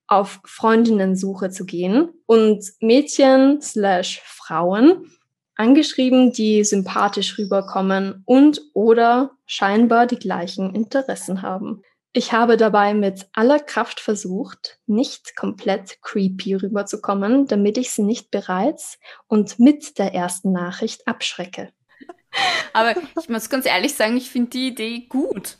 [0.07, 5.09] auf Freundinnensuche zu gehen und Mädchen slash Frauen
[5.55, 11.81] angeschrieben, die sympathisch rüberkommen und oder scheinbar die gleichen Interessen haben.
[12.15, 18.29] Ich habe dabei mit aller Kraft versucht, nicht komplett creepy rüberzukommen, damit ich sie nicht
[18.29, 21.71] bereits und mit der ersten Nachricht abschrecke.
[22.73, 25.57] Aber ich muss ganz ehrlich sagen, ich finde die Idee gut.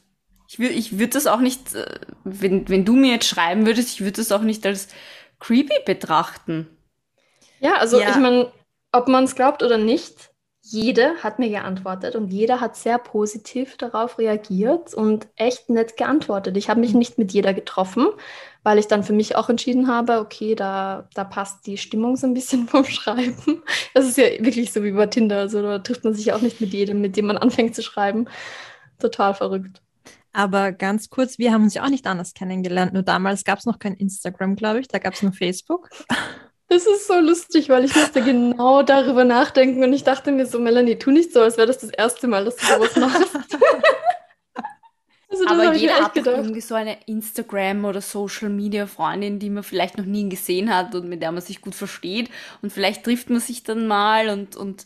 [0.48, 3.90] Ich, würde ich würd das auch nicht, äh, wenn, wenn du mir jetzt schreiben würdest,
[3.90, 4.90] ich würde das auch nicht als
[5.40, 6.68] creepy betrachten.
[7.60, 8.12] Ja, also ja.
[8.12, 8.52] ich meine,
[8.94, 10.32] ob man es glaubt oder nicht,
[10.66, 16.56] jede hat mir geantwortet und jeder hat sehr positiv darauf reagiert und echt nett geantwortet.
[16.56, 18.08] Ich habe mich nicht mit jeder getroffen,
[18.64, 22.28] weil ich dann für mich auch entschieden habe, okay, da, da passt die Stimmung so
[22.28, 23.62] ein bisschen vom Schreiben.
[23.94, 26.62] Das ist ja wirklich so wie bei Tinder, also da trifft man sich auch nicht
[26.62, 28.30] mit jedem, mit dem man anfängt zu schreiben.
[29.00, 29.82] Total verrückt.
[30.32, 32.94] Aber ganz kurz, wir haben uns ja auch nicht anders kennengelernt.
[32.94, 34.88] Nur damals gab es noch kein Instagram, glaube ich.
[34.88, 35.90] Da gab es nur Facebook.
[36.70, 40.60] Das ist so lustig, weil ich musste genau darüber nachdenken und ich dachte mir so,
[40.60, 43.58] Melanie, tu nicht so, als wäre das das erste Mal, dass du sowas machst.
[45.30, 50.06] also, Aber jeder hat doch irgendwie so eine Instagram- oder Social-Media-Freundin, die man vielleicht noch
[50.06, 52.30] nie gesehen hat und mit der man sich gut versteht.
[52.62, 54.86] Und vielleicht trifft man sich dann mal und, und,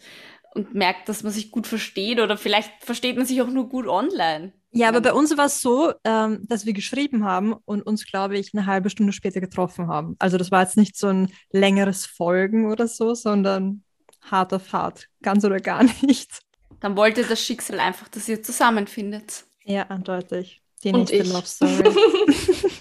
[0.56, 3.88] und merkt, dass man sich gut versteht oder vielleicht versteht man sich auch nur gut
[3.88, 4.52] online.
[4.78, 8.38] Ja, aber bei uns war es so, ähm, dass wir geschrieben haben und uns, glaube
[8.38, 10.16] ich, eine halbe Stunde später getroffen haben.
[10.20, 13.84] Also das war jetzt nicht so ein längeres Folgen oder so, sondern
[14.22, 16.42] hart auf hart, ganz oder gar nicht.
[16.80, 19.46] Dann wollte das Schicksal einfach, dass ihr zusammenfindet.
[19.64, 20.62] Ja, eindeutig.
[20.84, 21.84] Die nächste Love Story.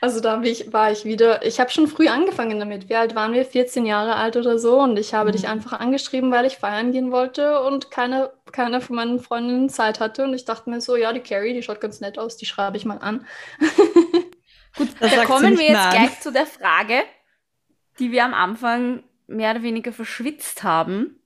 [0.00, 2.88] Also da ich, war ich wieder, ich habe schon früh angefangen damit.
[2.88, 3.44] Wie alt waren wir?
[3.44, 4.80] 14 Jahre alt oder so.
[4.80, 5.32] Und ich habe mhm.
[5.32, 10.00] dich einfach angeschrieben, weil ich feiern gehen wollte und keine, keine von meinen Freundinnen Zeit
[10.00, 10.24] hatte.
[10.24, 12.76] Und ich dachte mir so, ja, die Carrie, die schaut ganz nett aus, die schreibe
[12.76, 13.26] ich mal an.
[14.76, 15.90] Gut, da kommen wir jetzt an.
[15.90, 17.02] gleich zu der Frage,
[17.98, 21.20] die wir am Anfang mehr oder weniger verschwitzt haben.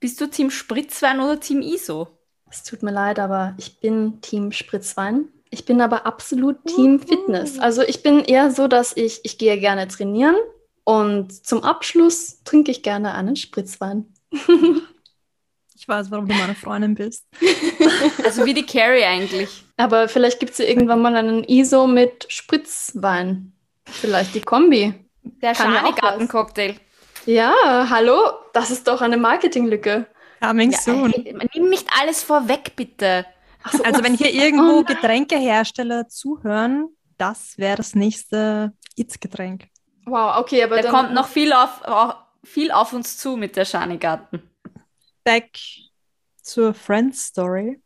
[0.00, 2.08] Bist du Team Spritzwein oder Team ISO?
[2.50, 5.28] Es tut mir leid, aber ich bin Team Spritzwein.
[5.52, 7.58] Ich bin aber absolut Team Fitness.
[7.58, 10.34] Also ich bin eher so, dass ich, ich gehe gerne trainieren
[10.84, 14.06] und zum Abschluss trinke ich gerne einen Spritzwein.
[15.74, 17.26] Ich weiß, warum du meine Freundin bist.
[18.24, 19.64] Also wie die Carrie eigentlich.
[19.76, 23.52] Aber vielleicht gibt es ja irgendwann mal einen ISO mit Spritzwein.
[23.84, 24.94] Vielleicht die Kombi.
[25.24, 26.76] Der Schanigarten-Cocktail.
[27.26, 27.52] Ja,
[27.90, 28.16] hallo,
[28.52, 30.06] das ist doch eine Marketinglücke.
[30.40, 31.12] Coming ja, soon.
[31.52, 33.26] Nimm nicht alles vorweg, bitte.
[33.70, 39.68] So, also wenn hier irgendwo oh Getränkehersteller zuhören, das wäre das nächste It's-Getränk.
[40.06, 41.82] Wow, okay, aber da kommt noch viel auf,
[42.42, 44.42] viel auf uns zu mit der Schanigarten.
[45.22, 45.58] Back
[46.42, 47.80] zur Friends Story.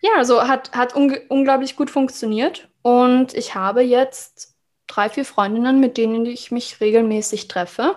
[0.00, 4.54] Ja, also hat, hat un unglaublich gut funktioniert und ich habe jetzt
[4.86, 7.96] drei, vier Freundinnen, mit denen ich mich regelmäßig treffe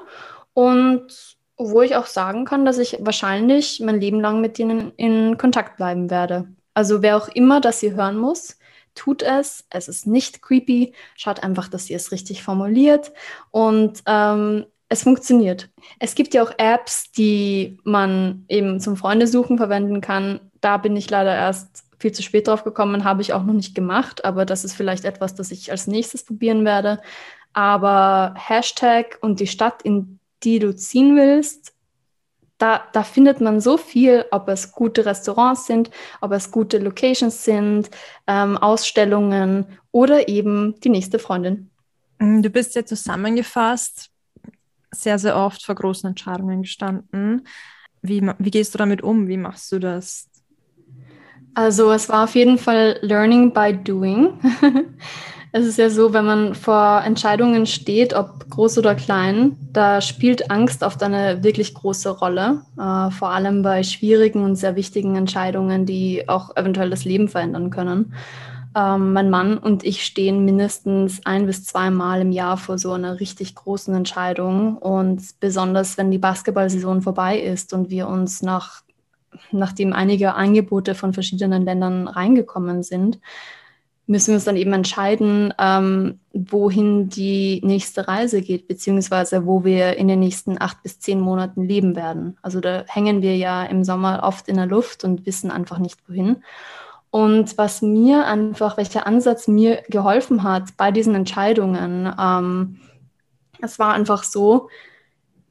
[0.53, 5.37] und wo ich auch sagen kann, dass ich wahrscheinlich mein Leben lang mit denen in
[5.37, 6.47] Kontakt bleiben werde.
[6.79, 8.57] Also wer auch immer das hier hören muss,
[8.95, 9.65] tut es.
[9.69, 10.93] Es ist nicht creepy.
[11.17, 13.11] Schaut einfach, dass ihr es richtig formuliert
[13.51, 15.69] und ähm, es funktioniert.
[15.99, 20.39] Es gibt ja auch Apps, die man eben zum Freundesuchen verwenden kann.
[20.61, 23.75] Da bin ich leider erst viel zu spät drauf gekommen, habe ich auch noch nicht
[23.75, 27.01] gemacht, aber das ist vielleicht etwas, das ich als nächstes probieren werde.
[27.51, 31.73] Aber Hashtag und die Stadt, in die du ziehen willst,
[32.59, 35.89] da, da findet man so viel, ob es gute Restaurants sind,
[36.21, 37.89] ob es gute Locations sind,
[38.27, 41.71] ähm, Ausstellungen oder eben die nächste Freundin.
[42.19, 44.11] Mm, du bist ja zusammengefasst
[44.91, 47.47] sehr, sehr oft vor großen Entscheidungen gestanden.
[48.01, 49.27] Wie, wie gehst du damit um?
[49.27, 50.27] Wie machst du das?
[51.53, 54.39] Also es war auf jeden Fall Learning by Doing.
[55.51, 60.51] Es ist ja so, wenn man vor Entscheidungen steht, ob groß oder klein, da spielt
[60.51, 65.87] Angst oft eine wirklich große Rolle, äh, vor allem bei schwierigen und sehr wichtigen Entscheidungen,
[65.87, 68.13] die auch eventuell das Leben verändern können.
[68.75, 73.19] Ähm, mein Mann und ich stehen mindestens ein bis zweimal im Jahr vor so einer
[73.19, 78.83] richtig großen Entscheidung und besonders wenn die Basketballsaison vorbei ist und wir uns nach
[79.51, 83.19] nachdem einige Angebote von verschiedenen Ländern reingekommen sind,
[84.09, 89.97] müssen wir uns dann eben entscheiden, ähm, wohin die nächste Reise geht, beziehungsweise wo wir
[89.97, 92.35] in den nächsten acht bis zehn Monaten leben werden.
[92.41, 95.99] Also da hängen wir ja im Sommer oft in der Luft und wissen einfach nicht
[96.09, 96.37] wohin.
[97.11, 102.79] Und was mir einfach, welcher Ansatz mir geholfen hat bei diesen Entscheidungen, ähm,
[103.61, 104.69] es war einfach so,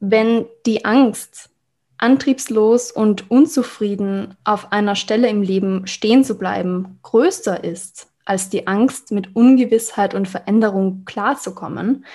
[0.01, 1.49] wenn die Angst
[1.97, 8.67] antriebslos und unzufrieden auf einer Stelle im Leben stehen zu bleiben, größer ist als die
[8.67, 12.05] Angst, mit Ungewissheit und Veränderung klarzukommen.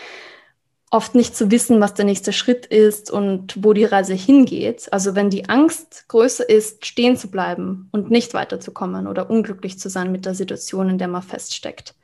[0.90, 4.92] Oft nicht zu wissen, was der nächste Schritt ist und wo die Reise hingeht.
[4.92, 9.90] Also wenn die Angst größer ist, stehen zu bleiben und nicht weiterzukommen oder unglücklich zu
[9.90, 11.94] sein mit der Situation, in der man feststeckt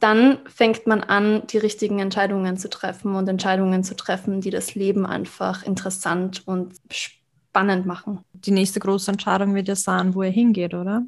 [0.00, 4.74] dann fängt man an, die richtigen Entscheidungen zu treffen und Entscheidungen zu treffen, die das
[4.74, 8.20] Leben einfach interessant und spannend machen.
[8.32, 11.04] Die nächste große Entscheidung wird ja sein, wo er hingeht, oder?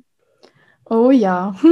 [0.93, 1.55] Oh ja.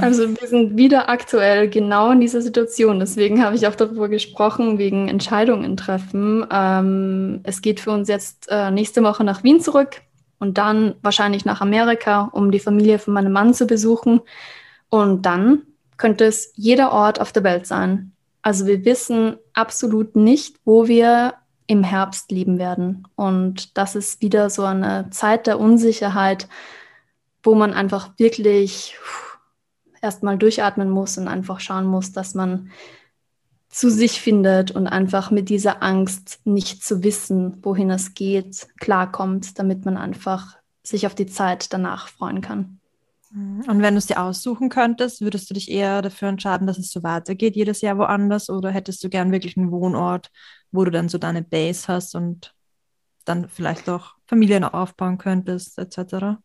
[0.00, 2.98] Also wir sind wieder aktuell genau in dieser Situation.
[2.98, 6.46] Deswegen habe ich auch darüber gesprochen, wegen Entscheidungen treffen.
[6.50, 10.00] Ähm, es geht für uns jetzt äh, nächste Woche nach Wien zurück
[10.38, 14.22] und dann wahrscheinlich nach Amerika, um die Familie von meinem Mann zu besuchen.
[14.88, 15.62] Und dann
[15.98, 18.12] könnte es jeder Ort auf der Welt sein.
[18.40, 21.34] Also wir wissen absolut nicht, wo wir
[21.66, 23.06] im Herbst leben werden.
[23.14, 26.48] Und das ist wieder so eine Zeit der Unsicherheit,
[27.46, 28.98] wo man einfach wirklich
[30.02, 32.70] erstmal durchatmen muss und einfach schauen muss, dass man
[33.68, 39.58] zu sich findet und einfach mit dieser Angst, nicht zu wissen, wohin es geht, klarkommt,
[39.58, 42.80] damit man einfach sich auf die Zeit danach freuen kann.
[43.30, 43.64] Mhm.
[43.68, 46.90] Und wenn du es dir aussuchen könntest, würdest du dich eher dafür entscheiden, dass es
[46.90, 50.30] so weitergeht, jedes Jahr woanders, oder hättest du gern wirklich einen Wohnort,
[50.72, 52.54] wo du dann so deine Base hast und
[53.24, 56.38] dann vielleicht auch Familien aufbauen könntest, etc.?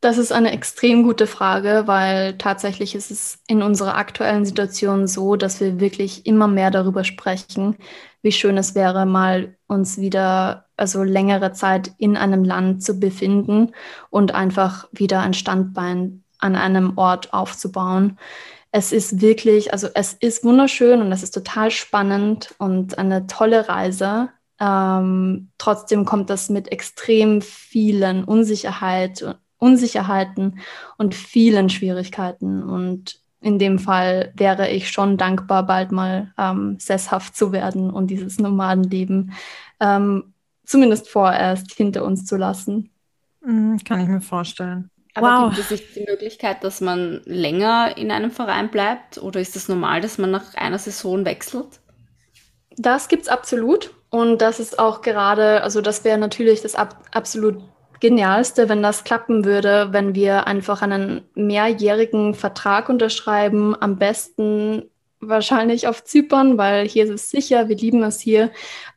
[0.00, 5.36] Das ist eine extrem gute Frage, weil tatsächlich ist es in unserer aktuellen Situation so,
[5.36, 7.76] dass wir wirklich immer mehr darüber sprechen,
[8.22, 13.72] wie schön es wäre, mal uns wieder, also längere Zeit in einem Land zu befinden
[14.10, 18.18] und einfach wieder ein Standbein an einem Ort aufzubauen.
[18.72, 23.68] Es ist wirklich, also es ist wunderschön und es ist total spannend und eine tolle
[23.68, 24.28] Reise.
[24.60, 30.58] Ähm, trotzdem kommt das mit extrem vielen Unsicherheit Unsicherheiten
[30.98, 32.62] und vielen Schwierigkeiten.
[32.62, 38.08] Und in dem Fall wäre ich schon dankbar, bald mal ähm, sesshaft zu werden und
[38.08, 39.32] dieses Nomadenleben
[39.80, 40.34] ähm,
[40.64, 42.90] zumindest vorerst hinter uns zu lassen.
[43.44, 44.90] Mhm, kann ich mir vorstellen.
[45.14, 45.48] Aber wow.
[45.48, 49.64] gibt es nicht die Möglichkeit, dass man länger in einem Verein bleibt oder ist es
[49.64, 51.80] das normal, dass man nach einer Saison wechselt?
[52.76, 53.94] Das gibt es absolut.
[54.10, 57.62] Und das ist auch gerade, also das wäre natürlich das ab, absolut
[58.00, 64.90] Genialste, wenn das klappen würde, wenn wir einfach einen mehrjährigen Vertrag unterschreiben, am besten
[65.20, 68.50] wahrscheinlich auf Zypern, weil hier ist es sicher, wir lieben es hier.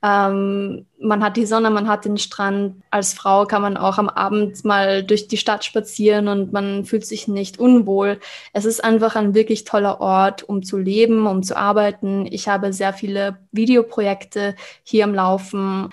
[0.04, 2.84] Ähm, man hat die Sonne, man hat den Strand.
[2.92, 7.06] Als Frau kann man auch am Abend mal durch die Stadt spazieren und man fühlt
[7.06, 8.20] sich nicht unwohl.
[8.54, 12.28] Es ist einfach ein wirklich toller Ort, um zu leben, um zu arbeiten.
[12.30, 15.90] Ich habe sehr viele Videoprojekte hier am Laufen.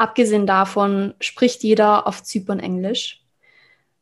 [0.00, 3.22] Abgesehen davon spricht jeder auf Zypern Englisch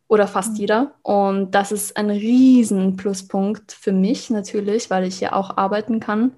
[0.07, 0.57] oder fast mhm.
[0.59, 0.95] jeder.
[1.03, 6.37] Und das ist ein riesen Pluspunkt für mich natürlich, weil ich ja auch arbeiten kann.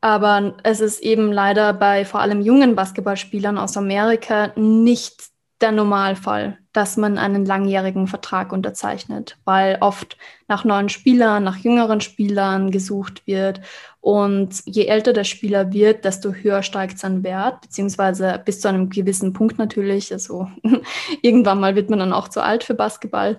[0.00, 5.31] Aber es ist eben leider bei vor allem jungen Basketballspielern aus Amerika nicht
[5.62, 10.16] der Normalfall, dass man einen langjährigen Vertrag unterzeichnet, weil oft
[10.48, 13.60] nach neuen Spielern, nach jüngeren Spielern gesucht wird.
[14.00, 18.90] Und je älter der Spieler wird, desto höher steigt sein Wert, beziehungsweise bis zu einem
[18.90, 20.12] gewissen Punkt natürlich.
[20.12, 20.50] Also
[21.22, 23.38] irgendwann mal wird man dann auch zu alt für Basketball.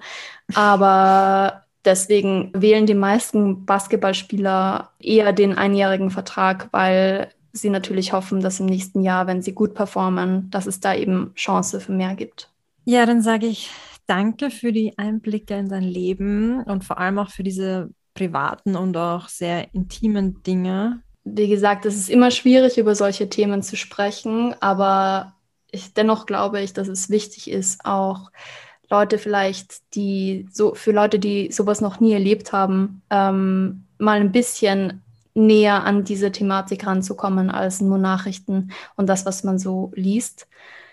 [0.56, 8.60] Aber deswegen wählen die meisten Basketballspieler eher den einjährigen Vertrag, weil sie natürlich hoffen, dass
[8.60, 12.50] im nächsten Jahr, wenn sie gut performen, dass es da eben Chance für mehr gibt.
[12.84, 13.70] Ja, dann sage ich
[14.08, 18.98] danke für die Einblicke in dein Leben und vor allem auch für diese privaten und
[18.98, 21.02] auch sehr intimen Dinge.
[21.24, 25.34] Wie gesagt, es ist immer schwierig, über solche Themen zu sprechen, aber
[25.72, 28.30] ich, dennoch glaube ich, dass es wichtig ist, auch
[28.90, 34.32] Leute vielleicht, die so für Leute, die sowas noch nie erlebt haben, ähm, mal ein
[34.32, 35.02] bisschen
[35.34, 40.48] näher an diese Thematik ranzukommen als nur Nachrichten und das, was man so liest,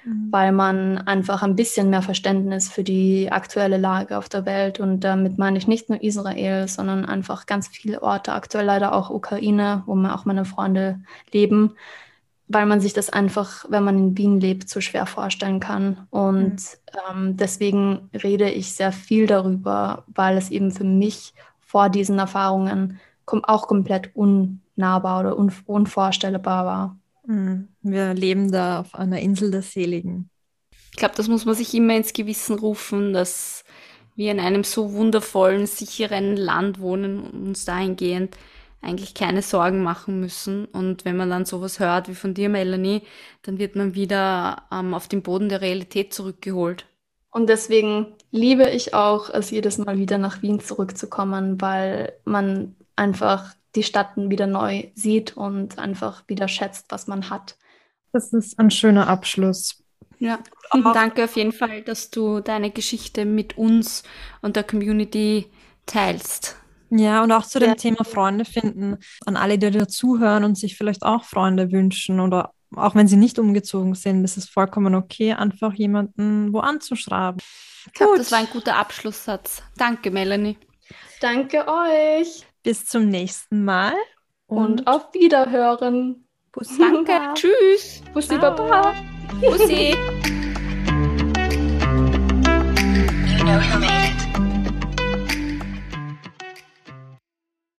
[0.04, 0.28] mhm.
[0.30, 5.00] weil man einfach ein bisschen mehr Verständnis für die aktuelle Lage auf der Welt und
[5.00, 9.82] damit meine ich nicht nur Israel, sondern einfach ganz viele Orte, aktuell leider auch Ukraine,
[9.86, 11.00] wo auch meine Freunde
[11.32, 11.74] leben,
[12.48, 16.08] weil man sich das einfach, wenn man in Wien lebt, so schwer vorstellen kann.
[16.10, 16.56] Und mhm.
[17.10, 22.98] ähm, deswegen rede ich sehr viel darüber, weil es eben für mich vor diesen Erfahrungen
[23.32, 26.98] auch komplett unnahbar oder un unvorstellbar war.
[27.26, 27.68] Hm.
[27.82, 30.30] Wir leben da auf einer Insel der Seligen.
[30.92, 33.64] Ich glaube, das muss man sich immer ins Gewissen rufen, dass
[34.16, 38.36] wir in einem so wundervollen, sicheren Land wohnen und uns dahingehend
[38.82, 40.64] eigentlich keine Sorgen machen müssen.
[40.64, 43.02] Und wenn man dann sowas hört wie von dir, Melanie,
[43.42, 46.86] dann wird man wieder ähm, auf den Boden der Realität zurückgeholt.
[47.30, 53.54] Und deswegen liebe ich auch, es jedes Mal wieder nach Wien zurückzukommen, weil man einfach
[53.74, 57.56] die Stadt wieder neu sieht und einfach wieder schätzt, was man hat.
[58.12, 59.82] Das ist ein schöner Abschluss.
[60.18, 60.38] Ja,
[60.72, 64.02] und danke auf jeden Fall, dass du deine Geschichte mit uns
[64.42, 65.46] und der Community
[65.86, 66.56] teilst.
[66.90, 67.74] Ja, und auch zu dem ja.
[67.76, 72.94] Thema Freunde finden, an alle, die dazuhören und sich vielleicht auch Freunde wünschen oder auch
[72.94, 77.40] wenn sie nicht umgezogen sind, ist es vollkommen okay, einfach jemanden wo anzuschreiben.
[77.86, 79.62] Ich glaube, das war ein guter Abschlusssatz.
[79.76, 80.58] Danke, Melanie.
[81.20, 82.46] Danke euch.
[82.62, 83.94] Bis zum nächsten Mal.
[84.46, 86.26] Und, und auf Wiederhören.
[86.52, 86.78] Bussi.
[86.78, 87.12] Danke.
[87.34, 88.02] Tschüss.
[88.12, 88.94] Bussi Baba.
[89.40, 89.96] Bussi.
[93.38, 93.99] You know